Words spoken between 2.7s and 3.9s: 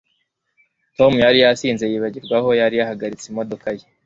yahagaritse imodoka ye